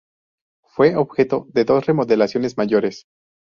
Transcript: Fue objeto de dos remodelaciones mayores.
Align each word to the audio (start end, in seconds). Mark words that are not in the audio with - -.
Fue 0.63 0.95
objeto 0.95 1.45
de 1.53 1.63
dos 1.63 1.85
remodelaciones 1.85 2.57
mayores. 2.57 3.05